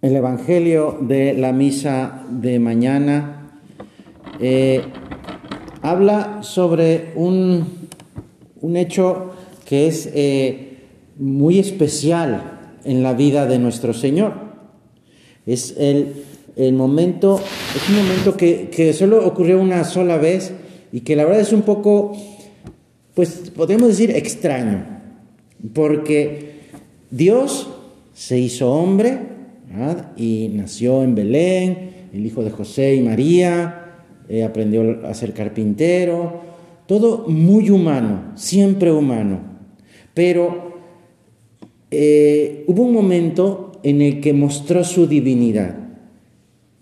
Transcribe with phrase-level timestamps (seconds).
[0.00, 3.50] el Evangelio de la misa de mañana
[4.40, 4.82] eh,
[5.82, 7.66] habla sobre un,
[8.60, 9.32] un, hecho
[9.64, 10.78] que es eh,
[11.18, 14.34] muy especial en la vida de nuestro Señor.
[15.46, 16.24] Es el,
[16.54, 17.40] el momento,
[17.74, 20.52] es un momento que, que solo ocurrió una sola vez
[20.92, 22.16] y que la verdad es un poco,
[23.14, 24.86] pues podemos decir extraño,
[25.74, 26.60] porque
[27.10, 27.68] Dios
[28.14, 29.37] se hizo hombre,
[30.16, 33.84] y nació en Belén, el hijo de José y María,
[34.28, 36.40] eh, aprendió a ser carpintero,
[36.86, 39.40] todo muy humano, siempre humano.
[40.14, 40.74] Pero
[41.90, 45.76] eh, hubo un momento en el que mostró su divinidad.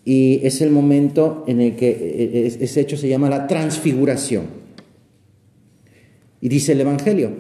[0.04, 4.44] Y es el momento en el que eh, ese hecho se llama la transfiguración.
[6.40, 7.30] Y dice el Evangelio,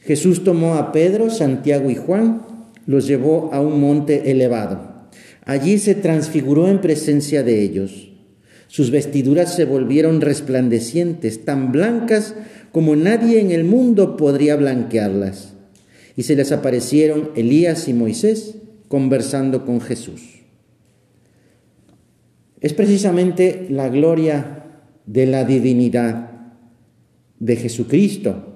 [0.00, 2.51] Jesús tomó a Pedro, Santiago y Juan
[2.86, 5.08] los llevó a un monte elevado.
[5.44, 8.10] Allí se transfiguró en presencia de ellos.
[8.68, 12.34] Sus vestiduras se volvieron resplandecientes, tan blancas
[12.70, 15.54] como nadie en el mundo podría blanquearlas.
[16.16, 18.54] Y se les aparecieron Elías y Moisés
[18.88, 20.22] conversando con Jesús.
[22.60, 24.64] Es precisamente la gloria
[25.06, 26.30] de la divinidad
[27.40, 28.51] de Jesucristo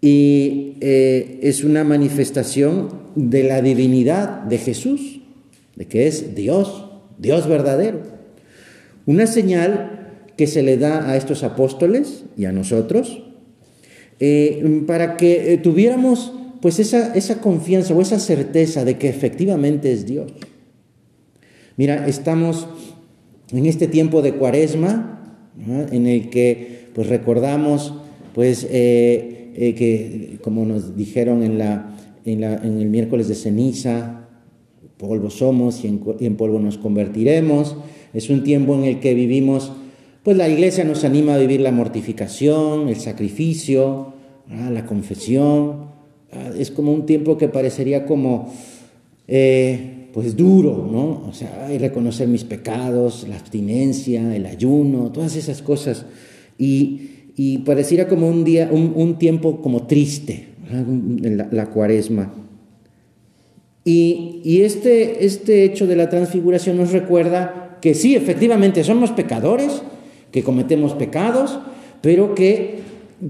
[0.00, 5.20] y eh, es una manifestación de la divinidad de Jesús,
[5.76, 6.86] de que es Dios,
[7.18, 8.02] Dios verdadero.
[9.06, 13.22] Una señal que se le da a estos apóstoles y a nosotros
[14.20, 19.92] eh, para que eh, tuviéramos pues esa, esa confianza o esa certeza de que efectivamente
[19.92, 20.32] es Dios.
[21.76, 22.68] Mira, estamos
[23.52, 25.16] en este tiempo de cuaresma,
[25.90, 27.94] en el que pues recordamos
[28.34, 28.66] pues
[29.54, 34.28] que como nos dijeron en, la, en, la, en, el miércoles de ceniza,
[34.96, 37.76] polvo somos y en, polvo nos convertiremos.
[38.12, 39.72] Es un tiempo en el que vivimos,
[40.22, 44.12] pues la iglesia nos anima a vivir la mortificación, el sacrificio,
[44.48, 45.90] la confesión.
[46.58, 48.52] Es como un tiempo que parecería como,
[49.26, 51.28] eh, pues duro, ¿no?
[51.28, 56.04] O sea, hay reconocer mis pecados, la abstinencia, el ayuno, todas esas cosas.
[56.58, 57.08] Y,
[57.42, 60.48] y pareciera como un día, un, tiempo como triste,
[61.22, 62.34] la, la, cuaresma.
[63.82, 69.80] Y, y, este, este hecho de la transfiguración nos recuerda que sí, efectivamente somos pecadores,
[70.32, 71.58] que cometemos pecados,
[72.02, 72.80] pero que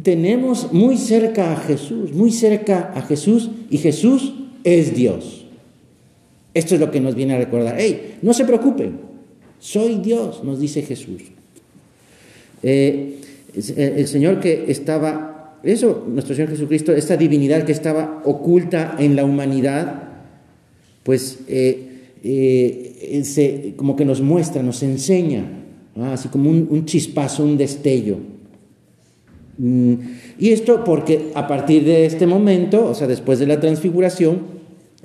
[0.03, 4.35] tenemos muy cerca a Jesús, muy cerca a Jesús, y Jesús
[4.65, 5.47] es Dios.
[6.53, 7.77] Esto es lo que nos viene a recordar.
[7.79, 8.17] ¡Hey!
[8.23, 8.99] No se preocupen,
[9.61, 11.23] soy Dios, nos dice Jesús.
[12.65, 13.20] Eh,
[13.55, 19.25] el Señor que estaba, eso, nuestro Señor Jesucristo, esta divinidad que estaba oculta en la
[19.25, 20.11] humanidad,
[21.03, 25.45] pues eh, eh, como que nos muestra, nos enseña,
[25.97, 28.19] así como un, chispazo, un destello.
[29.59, 29.95] Mm,
[30.39, 34.61] y esto porque a partir de este momento, o sea, después de la transfiguración,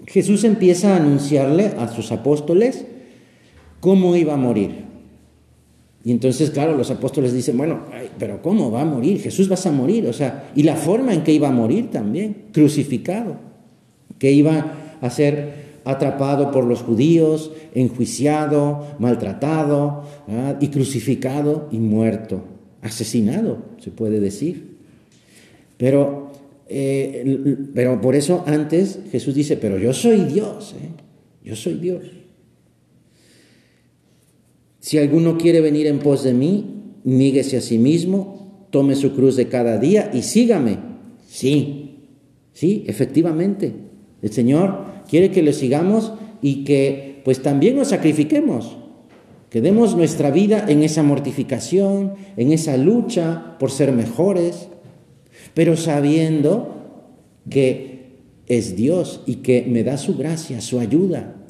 [0.07, 2.85] Jesús empieza a anunciarle a sus apóstoles
[3.79, 4.85] cómo iba a morir.
[6.05, 7.79] Y entonces, claro, los apóstoles dicen, bueno,
[8.19, 9.19] pero ¿cómo va a morir?
[9.19, 12.43] Jesús vas a morir, o sea, y la forma en que iba a morir también,
[12.51, 13.37] crucificado,
[14.19, 20.03] que iba a ser atrapado por los judíos, enjuiciado, maltratado,
[20.59, 22.43] y crucificado y muerto,
[22.83, 24.77] asesinado, se puede decir.
[25.77, 26.31] Pero,
[26.69, 30.89] eh, pero por eso antes Jesús dice, pero yo soy Dios, ¿eh?
[31.43, 32.03] yo soy Dios.
[34.85, 39.35] Si alguno quiere venir en pos de mí, níguese a sí mismo, tome su cruz
[39.35, 40.77] de cada día y sígame.
[41.27, 42.09] Sí,
[42.53, 43.73] sí, efectivamente.
[44.21, 48.77] El Señor quiere que le sigamos y que pues también nos sacrifiquemos,
[49.49, 54.67] que demos nuestra vida en esa mortificación, en esa lucha por ser mejores,
[55.55, 56.75] pero sabiendo
[57.49, 61.44] que es Dios y que me da su gracia, su ayuda.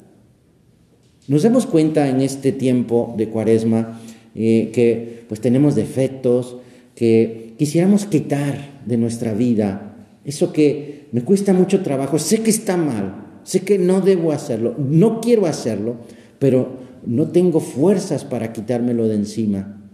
[1.28, 4.00] Nos damos cuenta en este tiempo de cuaresma
[4.34, 6.56] eh, que pues tenemos defectos,
[6.94, 9.86] que quisiéramos quitar de nuestra vida
[10.26, 14.74] eso que me cuesta mucho trabajo, sé que está mal, sé que no debo hacerlo,
[14.76, 15.98] no quiero hacerlo,
[16.40, 19.88] pero no tengo fuerzas para quitármelo de encima.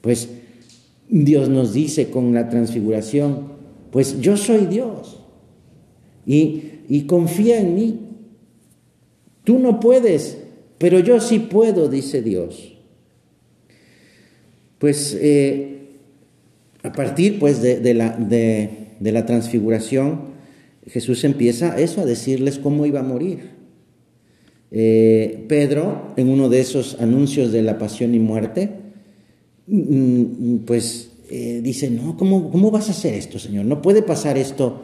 [0.00, 0.28] Pues
[1.08, 3.52] Dios nos dice con la transfiguración,
[3.92, 5.20] pues yo soy Dios
[6.26, 8.00] y, y confía en mí.
[9.44, 10.38] Tú no puedes
[10.84, 12.74] pero yo sí puedo, dice Dios.
[14.78, 15.78] Pues eh,
[16.82, 20.34] a partir pues, de, la, de, la transfiguración,
[20.86, 23.52] Jesús empieza eso, a decirles cómo iba a morir.
[24.70, 28.68] eh, Pedro, en uno de esos anuncios de la pasión y muerte,
[29.66, 33.64] mm, pues eh, dice, no, ¿cómo, ¿cómo, vas a hacer esto, Señor?
[33.64, 34.82] No puede pasar esto,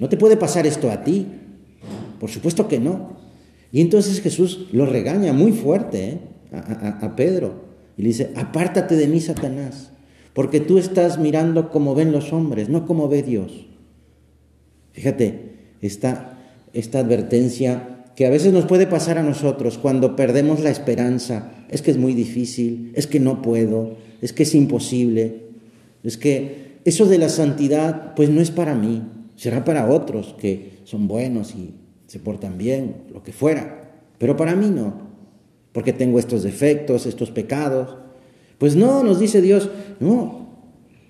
[0.00, 1.26] no te puede pasar esto a ti.
[2.18, 3.29] Por supuesto que no.
[3.72, 6.18] Y entonces Jesús lo regaña muy fuerte
[6.52, 9.90] a, a Pedro y le dice, apártate de mí, Satanás,
[10.32, 13.66] porque tú estás mirando como ven los hombres, no como ve Dios.
[14.92, 15.50] Fíjate,
[15.80, 16.38] esta,
[16.72, 21.82] esta advertencia que a veces nos puede pasar a nosotros cuando perdemos la esperanza, es
[21.82, 25.44] que es muy difícil, es que no puedo, es que es imposible,
[26.02, 29.02] es que eso de la santidad pues no es para mí,
[29.36, 31.74] será para otros que son buenos y
[32.10, 34.94] se portan bien, lo que fuera, pero para mí no,
[35.70, 37.98] porque tengo estos defectos, estos pecados.
[38.58, 39.70] Pues no, nos dice Dios,
[40.00, 40.48] no,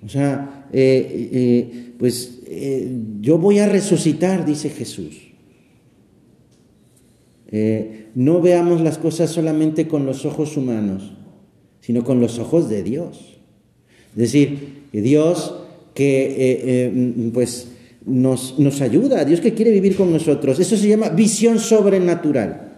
[0.05, 5.17] o sea, eh, eh, pues eh, yo voy a resucitar, dice Jesús.
[8.15, 11.15] no veamos las cosas solamente con los ojos humanos,
[11.81, 13.41] sino con los ojos de Dios.
[14.11, 15.55] Es decir, Dios
[15.95, 17.69] que pues
[18.07, 20.59] nos, nos ayuda, Dios que quiere vivir con nosotros.
[20.59, 22.69] Eso se llama visión sobrenatural.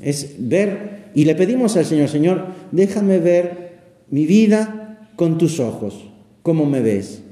[0.00, 3.78] Es ver, y le pedimos al Señor, Señor, déjame ver
[4.10, 6.10] mi vida con tus ojos,
[6.42, 7.22] cómo me ves.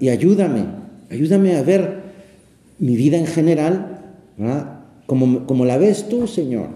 [0.00, 0.64] Y ayúdame,
[1.10, 2.02] ayúdame a ver
[2.78, 4.00] mi vida en general,
[5.06, 6.68] como, como la ves tú, Señor.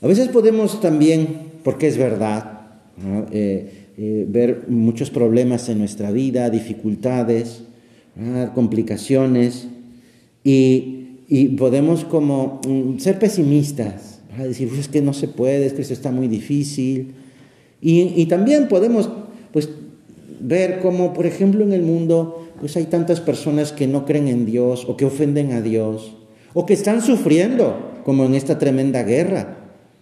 [0.00, 2.60] A veces podemos también, porque es verdad,
[3.30, 7.64] eh, eh, ver muchos problemas en nuestra vida, dificultades,
[8.54, 9.68] complicaciones,
[10.44, 10.98] y,
[11.56, 15.94] podemos como mm, ser pesimistas, decir, pues es que no se puede, es que eso
[15.94, 17.12] está muy difícil.
[17.80, 19.08] Y, también podemos
[19.52, 19.70] pues,
[20.40, 24.46] ver cómo, por ejemplo, en el mundo pues hay tantas personas que no creen en
[24.46, 26.14] Dios o que ofenden a Dios
[26.54, 29.56] o que están sufriendo, como en esta tremenda guerra.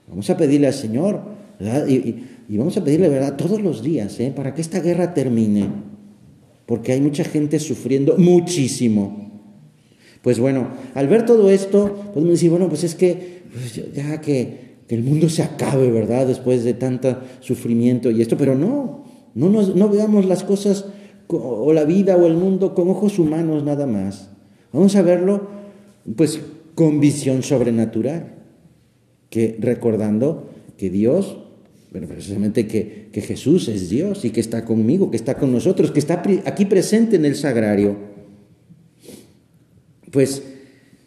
[0.08, 1.22] Vamos a pedirle al Señor,
[1.60, 4.32] Y, y vamos a pedirle verdad todos los días, ¿eh?
[4.34, 5.68] para que esta guerra termine,
[6.66, 9.30] porque hay mucha gente sufriendo muchísimo.
[10.20, 14.70] Pues bueno, al ver todo esto, podemos decir, bueno, pues es que pues ya que,
[14.88, 16.26] el mundo se acabe, ¿verdad?
[16.26, 19.04] Después de tanto sufrimiento y esto, pero no,
[19.36, 20.86] no, no veamos las cosas
[21.28, 24.30] o la vida o el mundo con ojos humanos nada más.
[24.72, 25.46] Vamos a verlo,
[26.16, 26.40] pues,
[26.74, 28.34] con visión sobrenatural,
[29.28, 31.38] que recordando que Dios
[31.90, 35.90] bueno, precisamente que, que, Jesús es Dios y que está conmigo, que está con nosotros,
[35.90, 37.96] que está aquí presente en el sagrario.
[40.12, 40.42] Pues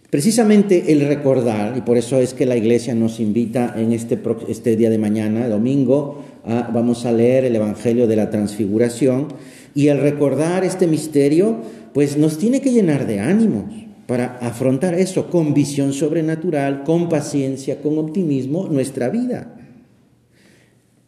[0.10, 4.20] precisamente el recordar, y por eso es que la iglesia nos invita en este,
[4.50, 9.30] este día de mañana, domingo, vamos a leer el Evangelio de la Transfiguración,
[9.74, 11.62] y el recordar este misterio,
[11.94, 13.66] pues nos tiene que llenar de ánimos
[14.06, 19.56] para afrontar eso con visión sobrenatural, con paciencia, con optimismo, nuestra vida.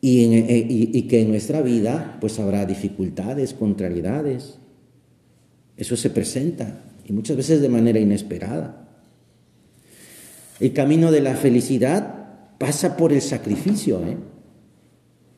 [0.07, 4.59] Eh, y, que en nuestra vida pues habrá dificultades, contrariedades.
[5.77, 8.87] Eso se presenta y muchas veces de manera inesperada.
[10.59, 14.15] El camino de la felicidad pasa por el sacrificio, ¿eh?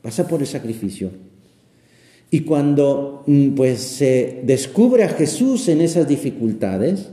[0.02, 1.12] pasa por el sacrificio.
[2.30, 7.08] Y cuando mm, pues se descubre a Jesús en esas dificultades,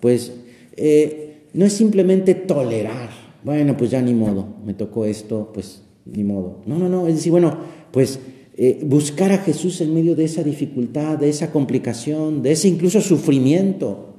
[0.00, 0.32] pues
[0.76, 3.10] eh, no es simplemente tolerar,
[3.44, 6.62] bueno, pues ya ni modo, me tocó esto, pues ni modo.
[6.66, 7.56] No, no, no, es decir, bueno,
[7.90, 8.18] pues
[8.54, 13.00] eh, buscar a Jesús en medio de esa dificultad, de esa complicación, de ese incluso
[13.00, 14.14] sufrimiento.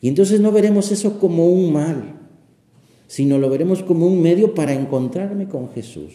[0.00, 2.20] Y entonces no veremos eso como un mal,
[3.06, 6.12] sino lo veremos como un medio para encontrarme con Jesús.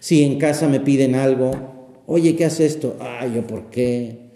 [0.00, 1.50] Si en casa me piden algo,
[2.06, 2.96] oye, ¿qué hace esto?
[3.00, 4.30] Ay, ¿yo por qué?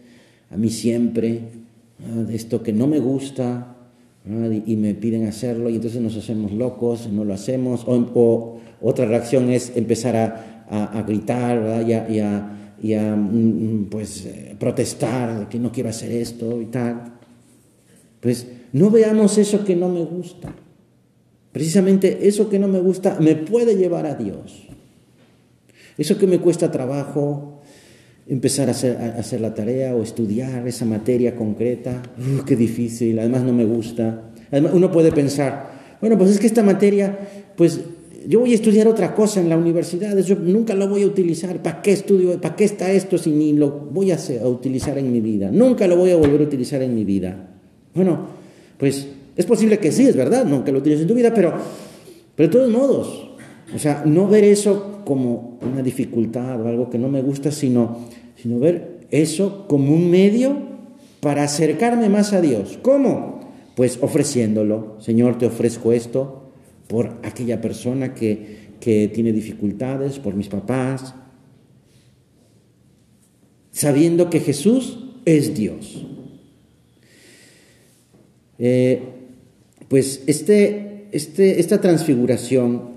[0.50, 1.40] A mí siempre,
[2.00, 3.74] ah, esto que no me gusta,
[4.26, 9.50] y me piden hacerlo y entonces nos hacemos locos, no lo hacemos, o, otra reacción
[9.50, 16.11] es empezar a, gritar y a, mm, mm, pues, eh, protestar que no quiero hacer
[16.11, 17.14] esto y tal.
[18.21, 20.54] Pues no veamos eso que no me gusta.
[21.52, 24.66] Precisamente eso que no me gusta me puede llevar a Dios.
[25.97, 27.53] Eso que me cuesta trabajo,
[28.26, 32.02] empezar a hacer, la tarea o estudiar esa materia concreta,
[32.47, 34.31] qué difícil, además no me gusta.
[34.73, 37.19] Uno puede pensar, bueno, pues es que esta materia,
[37.57, 37.81] pues
[38.26, 41.62] yo voy a estudiar otra cosa en la universidad, eso nunca lo voy a utilizar,
[41.62, 42.40] ¿para qué estudio?
[42.40, 45.50] ¿Para qué está esto si ni lo voy a, a utilizar en mi vida?
[45.50, 47.50] Nunca lo voy a volver a utilizar en mi vida.
[47.95, 48.26] Bueno,
[48.78, 51.54] pues es posible que sí, es verdad, nunca lo utilices en tu vida, pero,
[52.35, 53.31] pero de todos modos,
[53.75, 57.99] o sea, no ver eso como una dificultad o algo que no me gusta, sino,
[58.44, 60.56] ver eso como un medio
[61.21, 62.78] para acercarme más a Dios.
[62.83, 63.35] ¿Cómo?
[63.75, 64.97] pues ofreciéndolo.
[65.00, 66.52] Señor, te ofrezco esto
[66.88, 71.14] por aquella persona que, que tiene dificultades, por mis papás,
[73.73, 76.06] sabiendo que Jesús es Dios.
[78.59, 79.02] Eh,
[79.88, 82.94] pues este, este, esta transfiguración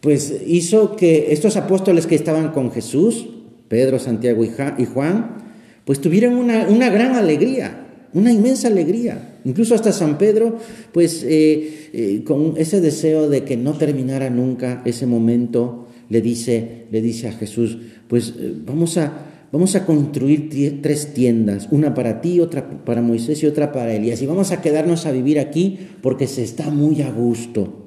[0.00, 3.26] pues hizo que estos apóstoles que estaban con Jesús,
[3.68, 5.36] Pedro, Santiago y Juan,
[5.84, 9.38] pues tuvieran una, una gran alegría, una inmensa alegría.
[9.44, 10.58] Incluso hasta San Pedro,
[10.92, 17.00] pues eh, con ese deseo de que no terminara nunca ese momento, le dice, le
[17.00, 17.78] dice a Jesús,
[18.08, 23.46] pues vamos a, vamos a construir tres tiendas, una para ti, otra para Moisés y
[23.46, 24.22] otra para Elías.
[24.22, 27.86] Y vamos a quedarnos a vivir aquí porque se está muy a gusto.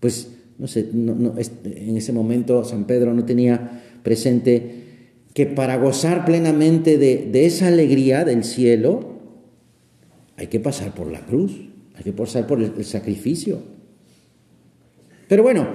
[0.00, 4.84] Pues, no sé, en ese momento San Pedro no tenía presente
[5.34, 9.16] que para gozar plenamente de, esa alegría del cielo,
[10.36, 11.52] hay que pasar por la cruz,
[11.94, 13.58] hay que pasar por el sacrificio.
[15.28, 15.66] Pero bueno,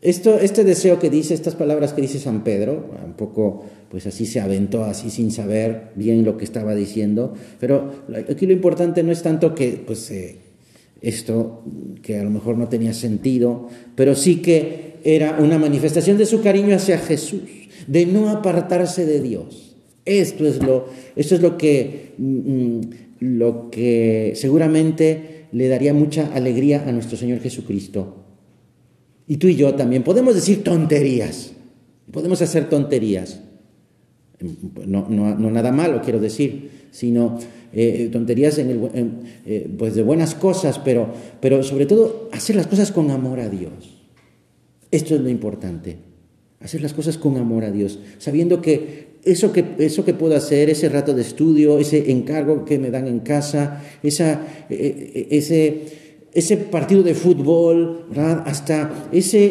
[0.00, 4.26] esto, este deseo que dice, estas palabras que dice San Pedro, un poco, pues así
[4.26, 7.92] se aventó, así sin saber bien lo que estaba diciendo, pero
[8.30, 10.38] aquí lo importante no es tanto que, pues, eh,
[11.00, 11.64] esto
[12.02, 16.42] que a lo mejor no tenía sentido, pero sí que era una manifestación de su
[16.42, 17.42] cariño hacia Jesús,
[17.86, 19.76] de no apartarse de Dios.
[20.04, 20.86] Esto es lo,
[21.16, 22.80] esto es lo que, mm,
[23.20, 28.24] lo que seguramente le daría mucha alegría a nuestro Señor Jesucristo
[29.28, 31.52] y tú y yo también podemos decir tonterías,
[32.10, 33.42] podemos hacer tonterías.
[34.86, 35.06] No,
[35.50, 37.38] nada malo, quiero decir, sino
[37.72, 38.90] eh, tonterías en el,
[39.46, 41.08] eh, pues de buenas cosas, pero,
[41.40, 44.04] pero sobre todo hacer las cosas con amor a Dios.
[44.90, 45.98] Esto es lo importante,
[46.60, 50.70] hacer las cosas con amor a Dios, sabiendo que eso que, eso que puedo hacer,
[50.70, 56.08] ese rato de estudio, ese encargo que me dan en casa, esa, eh, ese
[56.38, 58.06] ese partido de fútbol,
[58.44, 59.46] hasta ese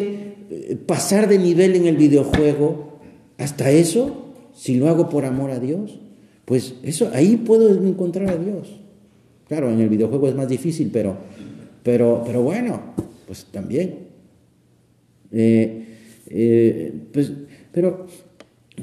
[0.50, 2.98] eh, pasar de nivel en el videojuego,
[3.36, 6.00] hasta eso, si lo hago por amor a Dios,
[6.48, 8.80] pues eso, ahí puedo encontrar a Dios.
[9.46, 11.14] Claro, en el videojuego es más difícil, pero,
[11.82, 12.80] pero, pero bueno,
[13.26, 14.08] pues también.
[15.30, 15.84] Eh,
[16.30, 17.32] eh, pues,
[17.70, 18.06] pero,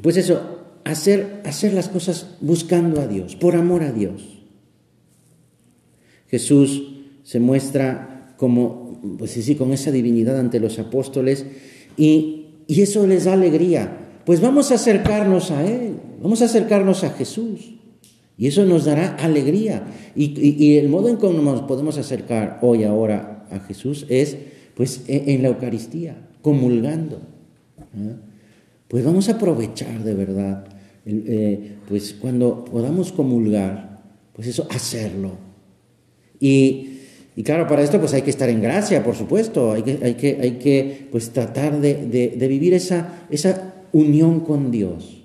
[0.00, 0.40] pues eso,
[0.84, 4.38] hacer, hacer las cosas buscando a Dios, por amor a Dios.
[6.28, 6.92] Jesús
[7.24, 11.44] se muestra como, pues sí, con esa divinidad ante los apóstoles
[11.96, 14.05] y, eso les da alegría.
[14.26, 17.76] Pues vamos a acercarnos a Él, vamos a acercarnos a Jesús.
[18.36, 19.86] Y eso nos dará alegría.
[20.14, 24.36] Y, el modo en que nos podemos acercar hoy, ahora, a Jesús es
[24.74, 27.20] pues e, en, la Eucaristía, comulgando.
[28.88, 30.66] Pues vamos a aprovechar de verdad,
[31.06, 34.02] eh, pues cuando podamos comulgar,
[34.34, 35.38] pues eso, hacerlo.
[36.40, 36.96] Y
[37.36, 40.14] y claro, para esto pues hay que estar en gracia, por supuesto, hay que, hay
[40.14, 45.22] que, hay que pues, tratar de, vivir esa, esa, unión con Dios.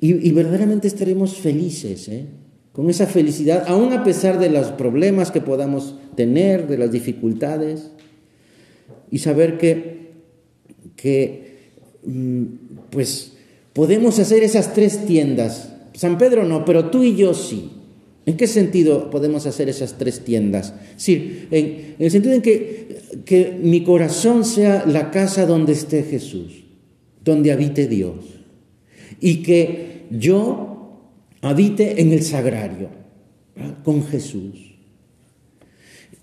[0.00, 2.26] Y, verdaderamente estaremos felices, ¿eh?
[2.72, 7.90] con esa felicidad, aún a pesar de los problemas que podamos tener, de las dificultades,
[9.10, 10.10] y saber que,
[10.94, 11.70] que
[12.04, 12.42] mm,
[12.90, 13.32] pues
[13.72, 15.72] podemos hacer esas tres tiendas.
[15.94, 17.70] San Pedro no, pero tú y yo sí.
[18.26, 20.74] ¿En qué sentido podemos hacer esas tres tiendas?
[20.96, 26.63] Sí, en, el sentido en que, que mi corazón sea la casa donde esté Jesús,
[27.24, 28.16] donde habite Dios,
[29.20, 31.00] y que yo
[31.40, 32.88] habite en el sagrario,
[33.84, 34.74] con Jesús.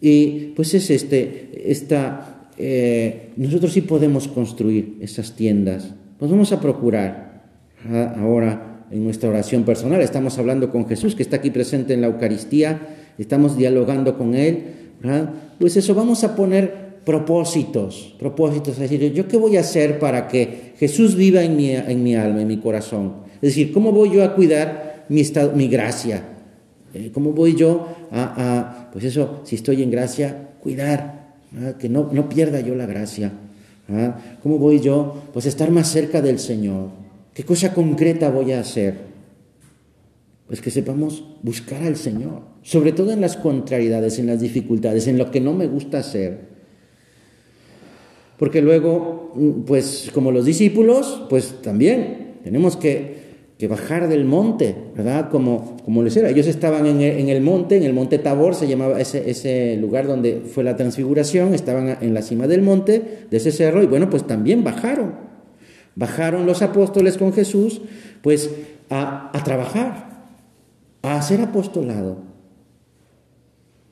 [0.01, 6.59] Y pues es este, esta, eh, nosotros sí podemos construir esas tiendas, pues vamos a
[6.59, 7.31] procurar
[8.17, 10.01] ahora en nuestra oración personal.
[10.01, 12.79] Estamos hablando con Jesús, que está aquí presente en la Eucaristía,
[13.17, 14.63] estamos dialogando con Él.
[15.59, 20.27] Pues eso, vamos a poner propósitos, propósitos, es decir, ¿yo qué voy a hacer para
[20.27, 23.13] que Jesús viva en mi, en mi alma, en mi corazón?
[23.35, 26.23] Es decir, ¿cómo voy yo a cuidar mi, estado, mi gracia?
[26.93, 31.35] Eh, ¿Cómo voy yo a, pues eso, si estoy en gracia, cuidar,
[31.79, 33.31] que no, no pierda yo la gracia?
[34.41, 36.89] ¿Cómo voy yo, pues, estar más cerca del Señor?
[37.33, 39.11] ¿Qué cosa concreta voy a hacer?
[40.47, 45.17] Pues que sepamos buscar al Señor, sobre todo en las contrariedades, en las dificultades, en
[45.17, 46.50] lo que no me gusta hacer.
[48.41, 49.35] Porque luego,
[49.67, 53.21] pues como los discípulos, pues también tenemos que,
[53.69, 55.29] bajar del monte, ¿verdad?
[55.29, 56.31] Como, como les era.
[56.31, 60.41] Ellos estaban en el, monte, en el monte Tabor, se llamaba ese, ese lugar donde
[60.51, 64.25] fue la transfiguración, estaban en la cima del monte, de ese cerro, y bueno, pues
[64.25, 65.29] también bajaron
[65.93, 67.81] Bajaron los apóstoles con Jesús,
[68.23, 68.49] pues
[68.89, 70.25] a, trabajar,
[71.03, 72.23] a hacer apostolado.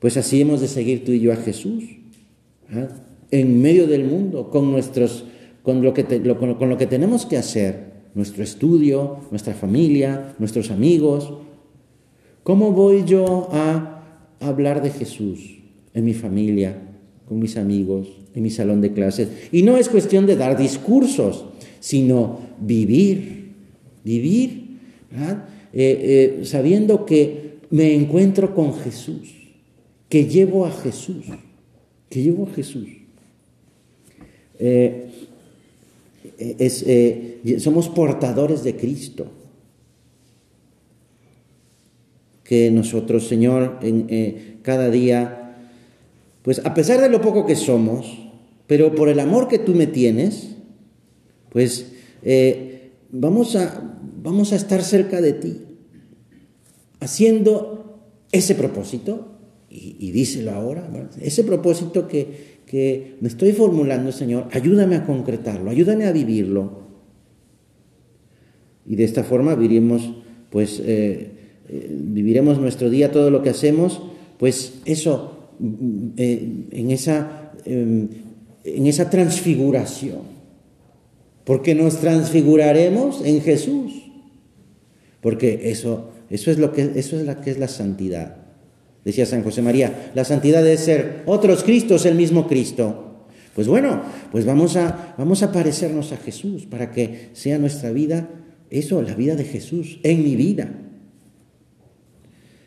[0.00, 1.84] Pues así hemos de seguir tú y yo a Jesús,
[2.72, 2.88] ¿ah?
[3.30, 5.24] En medio del mundo, con, nuestros,
[5.62, 11.32] con, lo que con lo que tenemos que hacer, nuestro estudio, nuestra familia, nuestros amigos.
[12.42, 14.02] ¿Cómo voy yo a
[14.40, 15.58] hablar de Jesús
[15.94, 16.76] en mi familia,
[17.26, 19.28] con mis amigos, en mi salón de clases?
[19.52, 21.44] Y no es cuestión de dar discursos,
[21.78, 23.54] sino vivir,
[24.04, 24.78] vivir,
[25.12, 25.36] eh,
[25.72, 29.34] eh, sabiendo que me encuentro con Jesús,
[30.08, 31.26] que llevo a Jesús,
[32.08, 32.88] que llevo a Jesús.
[34.60, 35.08] Eh,
[37.58, 39.26] somos portadores de Cristo.
[42.44, 45.56] Que nosotros, Señor, en, cada día,
[46.42, 48.18] pues a pesar de lo poco que somos,
[48.66, 50.56] pero por el amor que tú me tienes,
[51.50, 55.62] pues eh, vamos, a, vamos a estar cerca de ti,
[57.00, 58.00] haciendo
[58.32, 59.26] ese propósito,
[59.72, 60.90] y, díselo ahora,
[61.20, 66.82] ese propósito que, que me estoy formulando, Señor, ayúdame a concretarlo, ayúdame a vivirlo.
[68.86, 70.14] Y de esta forma viviremos,
[70.50, 71.32] pues, eh,
[71.68, 74.00] eh, viviremos nuestro día, todo lo que hacemos,
[74.38, 78.08] pues eso, mm, en, esa, em,
[78.62, 80.40] en esa transfiguración
[81.50, 83.92] porque nos transfiguraremos en Jesús.
[85.20, 88.39] Porque eso, eso, es, lo que, eso es la que es la santidad.
[89.04, 93.26] Decía San José María, la santidad es ser otros Cristos, el mismo Cristo.
[93.54, 98.28] Pues bueno, pues vamos a, vamos a parecernos a Jesús para que sea nuestra vida
[98.70, 100.70] eso, la vida de Jesús, en mi vida.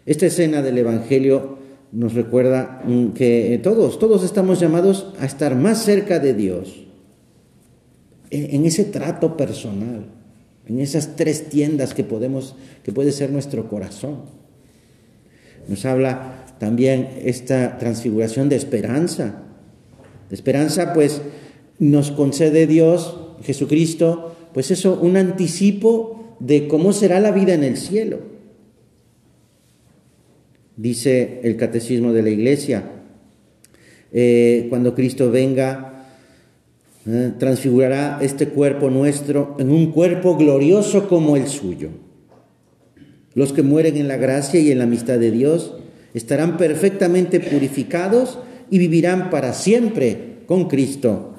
[0.06, 1.58] Esta escena del Evangelio
[1.94, 2.84] nos recuerda
[3.16, 6.84] que todos, todos estamos llamados a estar más cerca de Dios
[8.30, 10.08] en ese trato personal,
[10.66, 14.42] en esas tres tiendas que podemos, que puede ser nuestro corazón.
[15.67, 19.43] Nos habla también esta transfiguración de esperanza.
[20.30, 21.21] De esperanza, pues,
[21.80, 27.78] nos concede Dios, Jesucristo, pues eso, un anticipo de cómo será la vida en el
[27.78, 28.19] cielo.
[30.76, 32.84] Dice el catecismo de la iglesia,
[34.12, 36.08] eh, cuando Cristo venga,
[37.08, 37.32] ¿eh?
[37.38, 41.89] transfigurará este cuerpo nuestro en un cuerpo glorioso como el suyo.
[43.36, 45.76] Los que mueren en la gracia y en la amistad de Dios
[46.13, 51.36] estarán perfectamente purificados y vivirán para siempre con Cristo.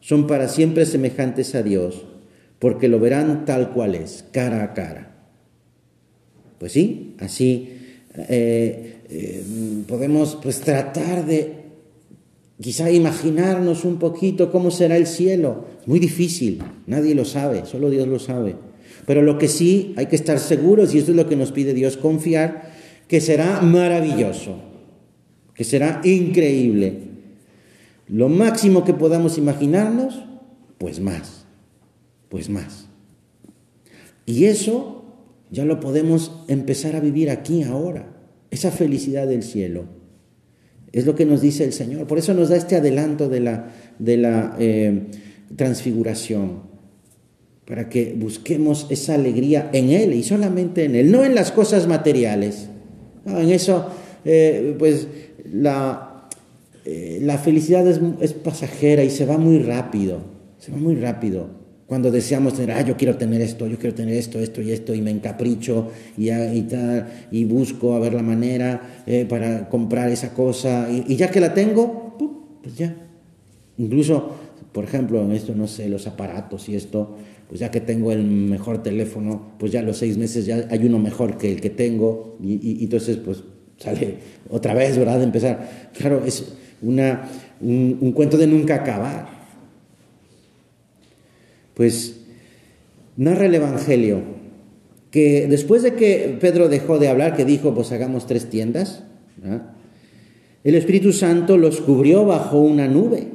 [0.00, 2.04] Son para siempre semejantes a Dios,
[2.58, 5.16] porque lo verán tal cual es, cara a cara.
[6.58, 7.78] Pues sí, así
[8.16, 9.44] eh, eh,
[9.86, 11.64] podemos pues tratar de
[12.60, 15.64] Quizá imaginarnos un poquito cómo será el cielo.
[15.86, 18.54] Muy difícil, nadie lo sabe, solo Dios lo sabe.
[19.06, 21.74] Pero lo que sí hay que estar seguros, y esto es lo que nos pide
[21.74, 22.72] Dios, confiar,
[23.08, 24.56] que será maravilloso,
[25.54, 26.98] que será increíble.
[28.08, 30.22] Lo máximo que podamos imaginarnos,
[30.78, 31.46] pues más,
[32.28, 32.88] pues más.
[34.26, 35.04] Y eso
[35.50, 38.06] ya lo podemos empezar a vivir aquí ahora,
[38.50, 39.84] esa felicidad del cielo.
[40.92, 42.06] Es lo que nos dice el Señor.
[42.06, 45.06] Por eso nos da este adelanto de la, de la eh,
[45.56, 46.62] transfiguración,
[47.66, 51.86] para que busquemos esa alegría en Él y solamente en Él, no en las cosas
[51.86, 52.68] materiales.
[53.26, 53.86] en eso,
[54.24, 55.08] eh, pues
[55.50, 56.28] la,
[56.84, 60.20] eh, la felicidad es, es pasajera y se va muy rápido,
[60.58, 61.64] se va muy rápido.
[61.86, 64.94] Cuando deseamos tener, ah, yo quiero tener esto, yo quiero tener esto, esto y esto,
[64.94, 70.08] y me encapricho y, y, tal, y busco a ver la manera eh, para comprar
[70.10, 72.16] esa cosa, y, ya que la tengo,
[72.62, 72.96] pues ya.
[73.76, 74.30] Incluso,
[74.72, 77.16] por ejemplo, en esto, no sé, los aparatos y esto,
[77.48, 80.98] pues ya que tengo el mejor teléfono, pues ya los seis meses ya hay uno
[80.98, 83.42] mejor que el que tengo, y, entonces, pues
[83.78, 84.16] sale
[84.50, 85.18] otra vez, ¿verdad?
[85.18, 85.90] De empezar.
[85.96, 87.28] Claro, es una,
[87.60, 89.28] un cuento de nunca acabar.
[91.74, 92.20] Pues
[93.16, 94.22] narra el Evangelio
[95.14, 99.04] que después de que Pedro dejó de hablar, que dijo, pues hagamos tres tiendas,
[100.64, 103.28] el Espíritu Santo los cubrió bajo una nube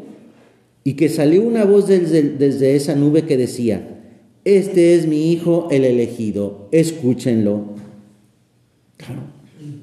[0.83, 3.98] y que salió una voz desde, esa nube que decía,
[4.45, 7.75] este es mi Hijo el elegido, escúchenlo.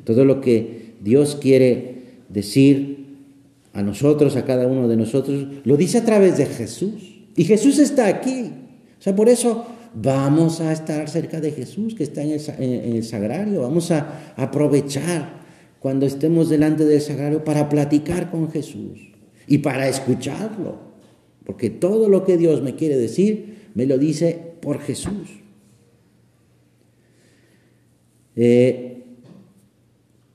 [0.04, 1.96] todo lo que Dios quiere
[2.28, 3.06] decir
[3.72, 7.16] a nosotros, a cada uno de nosotros, lo dice a través de Jesús.
[7.36, 8.50] Y Jesús está aquí.
[8.98, 13.62] O sea, por eso vamos a estar cerca de Jesús que está en el, sagrario.
[13.62, 15.40] Vamos a aprovechar
[15.78, 19.12] cuando estemos delante del sagrario para platicar con Jesús
[19.46, 20.78] y para escucharlo.
[21.44, 25.28] Porque todo lo que Dios me quiere decir, me lo dice por Jesús.
[28.34, 29.04] Eh,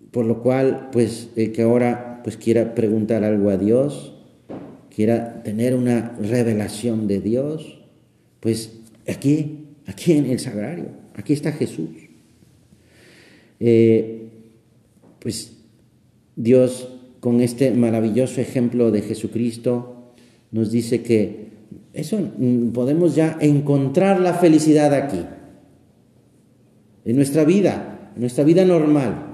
[0.10, 4.15] por lo cual, pues el que ahora pues quiera preguntar algo a Dios,
[4.96, 7.82] quiera tener una revelación de Dios,
[8.39, 11.89] pues aquí, aquí en el sagrario, aquí está Jesús.
[13.60, 14.30] Eh,
[15.20, 15.58] pues
[16.38, 16.88] Dios
[17.20, 20.13] con este maravilloso ejemplo de Jesucristo
[20.52, 21.40] nos dice que
[21.93, 25.21] eso mm, podemos ya encontrar la felicidad aquí,
[27.04, 29.27] en nuestra vida, en nuestra vida normal.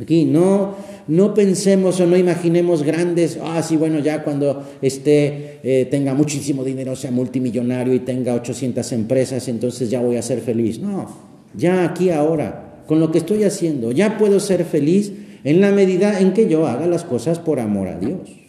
[0.00, 0.74] Aquí no,
[1.06, 6.64] no pensemos o no imaginemos grandes, ah, sí, bueno, ya cuando esté, eh, tenga muchísimo
[6.64, 10.80] dinero, sea multimillonario y tenga 800 empresas, entonces ya voy a ser feliz.
[10.80, 11.08] No,
[11.54, 15.12] ya aquí ahora, con lo que estoy haciendo, ya puedo ser feliz
[15.44, 18.43] en la medida en que yo haga las cosas por amor a Dios.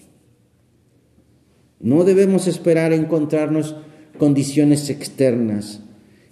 [1.86, 3.76] No debemos esperar encontrarnos
[4.18, 5.82] condiciones externas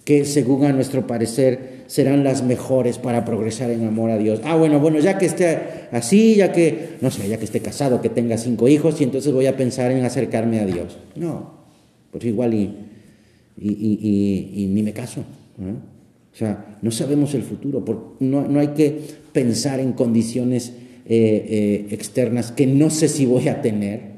[0.04, 4.42] que según a nuestro parecer serán las mejores para progresar en amor a Dios.
[4.46, 5.60] Ah, bueno, bueno, ya que esté
[5.92, 9.32] así, ya que, no sé, ya que esté casado, que tenga cinco hijos, y entonces
[9.32, 10.98] voy a pensar en acercarme a Dios.
[11.16, 11.52] No,
[12.10, 12.74] pues igual y,
[13.56, 15.22] ni me caso.
[15.60, 17.86] O sea, no sabemos el futuro,
[18.20, 20.74] no, no hay que pensar en condiciones
[21.06, 24.13] eh, eh, externas que no sé si voy a tener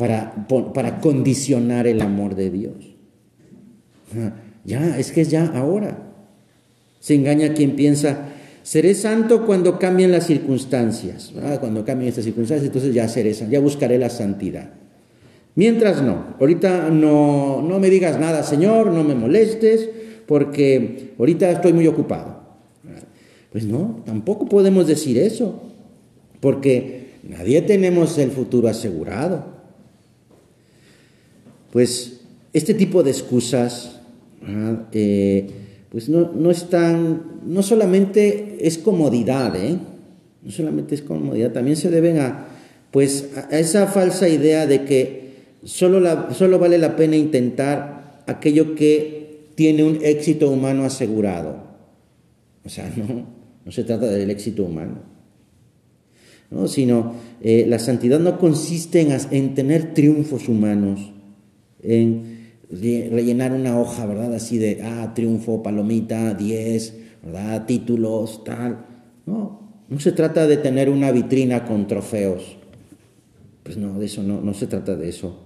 [0.00, 0.32] para,
[0.72, 2.96] para condicionar el amor de Dios.
[4.64, 5.98] Ya, es que es ya ahora.
[7.00, 8.30] Se engaña quien piensa,
[8.62, 11.34] seré santo cuando cambien las circunstancias.
[11.60, 14.70] Cuando cambien estas circunstancias, entonces ya seré santo, ya buscaré la santidad.
[15.54, 19.90] Mientras no, ahorita no, no me digas nada, Señor, no me molestes,
[20.24, 22.40] porque ahorita estoy muy ocupado.
[23.52, 25.60] Pues no, tampoco podemos decir eso,
[26.40, 29.59] porque nadie tenemos el futuro asegurado.
[31.72, 32.20] Pues
[32.52, 34.00] este tipo de excusas
[34.92, 35.50] eh,
[35.90, 39.76] pues no, no están, no solamente es comodidad, ¿eh?
[40.42, 42.46] no solamente es comodidad, también se deben a,
[42.90, 45.30] pues, a esa falsa idea de que
[45.64, 51.56] solo, la, solo vale la pena intentar aquello que tiene un éxito humano asegurado.
[52.64, 53.26] O sea, no,
[53.64, 54.98] no se trata del éxito humano,
[56.50, 56.68] ¿no?
[56.68, 61.12] sino eh, la santidad no consiste en, en tener triunfos humanos,
[61.82, 62.40] en
[62.70, 64.34] rellenar una hoja, ¿verdad?
[64.34, 67.66] Así de, ah, triunfo, palomita, 10, ¿verdad?
[67.66, 68.86] Títulos, tal.
[69.26, 72.56] No, no se trata de tener una vitrina con trofeos.
[73.62, 75.36] Pues no, de eso no, no se trata de eso.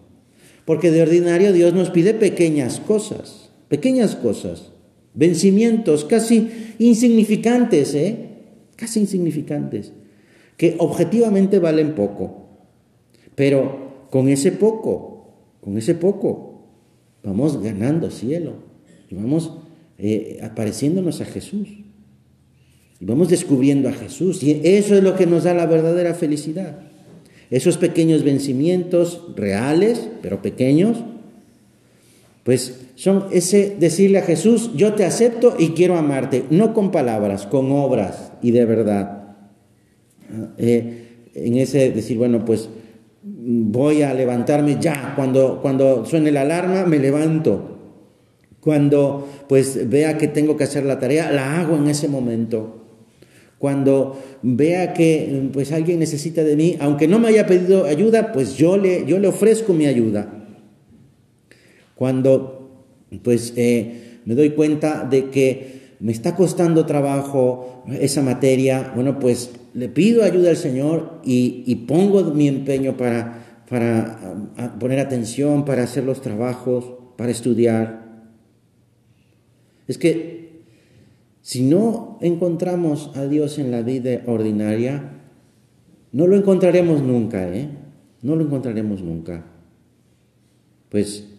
[0.64, 4.70] Porque de ordinario Dios nos pide pequeñas cosas, pequeñas cosas,
[5.14, 8.16] vencimientos casi insignificantes, ¿eh?
[8.77, 9.92] Casi insignificantes,
[10.57, 12.49] que objetivamente valen poco.
[13.35, 15.13] Pero con ese poco,
[15.64, 16.61] con ese poco,
[17.22, 18.53] vamos ganando cielo
[19.11, 19.50] y vamos
[19.96, 21.68] eh, apareciéndonos a Jesús.
[23.00, 24.42] Y vamos descubriendo a Jesús.
[24.42, 26.81] Y eso es lo que nos da la verdadera felicidad.
[27.50, 30.98] Esos pequeños vencimientos reales, pero pequeños,
[32.42, 37.46] pues son ese decirle a Jesús, yo te acepto y quiero amarte, no con palabras,
[37.46, 39.37] con obras y de verdad.
[40.59, 42.68] Eh, en ese decir, bueno, pues
[43.25, 47.71] voy a levantarme ya, cuando, cuando suene la alarma me levanto.
[48.61, 52.83] Cuando pues vea que tengo que hacer la tarea, la hago en ese momento.
[53.59, 58.57] Cuando vea que pues alguien necesita de mí, aunque no me haya pedido ayuda, pues
[58.57, 60.47] yo le, yo le ofrezco mi ayuda.
[61.95, 62.85] Cuando
[63.23, 69.53] pues eh, me doy cuenta de que me está costando trabajo esa materia, bueno, pues
[69.73, 76.05] le pido ayuda al Señor y, pongo mi empeño para, para poner atención, para hacer
[76.05, 76.85] los trabajos,
[77.17, 78.27] para estudiar.
[79.88, 80.61] Es que
[81.40, 85.11] si no encontramos a Dios en la vida ordinaria,
[86.12, 87.71] no lo encontraremos nunca, ¿eh?
[88.21, 89.47] No lo encontraremos nunca.
[90.90, 91.34] Pues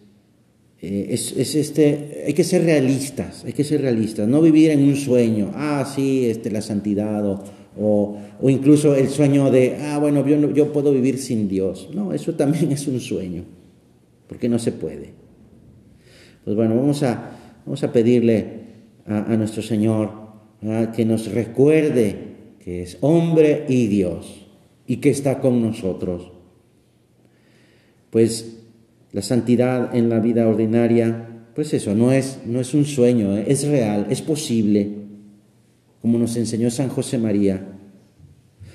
[0.82, 4.96] eh, es, este, hay que ser realistas, hay que ser realistas, no vivir en un
[4.96, 7.42] sueño, ah, sí, este, la santidad o,
[7.78, 11.88] o, incluso el sueño de, ah, bueno, yo, yo puedo vivir sin Dios.
[11.94, 13.44] No, eso también es un sueño,
[14.28, 15.14] porque no se puede.
[16.44, 17.32] Pues bueno, vamos a,
[17.64, 18.66] vamos a pedirle
[19.06, 20.26] a, nuestro Señor
[20.94, 22.16] que nos recuerde
[22.60, 24.46] que es hombre y Dios
[24.86, 26.30] y que está con nosotros.
[28.10, 28.55] Pues
[29.16, 33.46] la santidad en la vida ordinaria, pues eso, no es, no es un sueño, ¿eh?
[33.48, 34.90] es real, es posible
[36.02, 37.66] como nos enseñó San José María.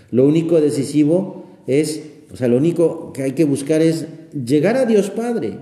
[0.09, 2.01] Lo único decisivo es,
[2.33, 5.59] o sea, lo único que hay que buscar es llegar a Dios Padre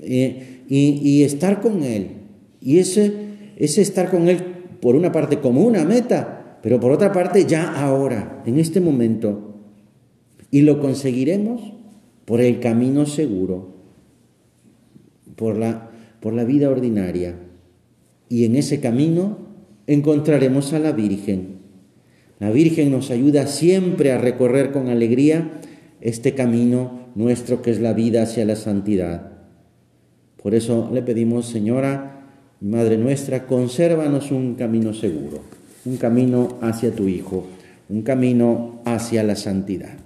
[0.00, 2.12] eh, y, estar con Él.
[2.62, 3.12] Y ese,
[3.58, 4.38] ese estar con Él
[4.80, 9.54] por una parte como una meta, pero por otra parte ya ahora, en este momento.
[10.50, 11.75] Y lo conseguiremos
[12.26, 13.74] por el camino seguro,
[15.34, 17.36] por la, por la vida ordinaria.
[18.28, 19.38] Y en ese camino
[19.86, 21.56] encontraremos a la Virgen.
[22.38, 25.52] La Virgen nos ayuda siempre a recorrer con alegría
[26.02, 29.32] este camino nuestro que es la vida hacia la santidad.
[30.42, 32.16] Por eso le pedimos, Señora,
[32.60, 35.40] Madre nuestra, consérvanos un camino seguro,
[35.84, 37.46] un camino hacia tu Hijo,
[37.90, 39.94] un camino hacia la santidad.